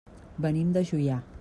[0.45, 1.23] Venim de Juià.